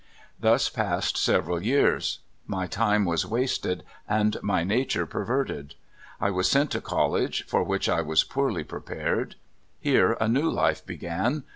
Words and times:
Thus 0.39 0.67
passed 0.67 1.15
several 1.15 1.61
years. 1.61 2.21
My 2.47 2.65
time 2.65 3.05
was 3.05 3.23
wasted, 3.23 3.83
and 4.09 4.35
my 4.41 4.63
nature 4.63 5.05
perverted.. 5.05 5.75
I 6.19 6.31
was 6.31 6.49
sent 6.49 6.71
to 6.71 6.81
college, 6.81 7.45
for 7.45 7.61
which 7.61 7.87
I 7.87 8.01
was 8.01 8.23
but 8.23 8.33
poorly 8.33 8.63
prepared. 8.63 9.35
Here 9.79 10.13
a 10.19 10.27
new 10.27 10.49
life 10.49 10.83
begun. 10.83 11.43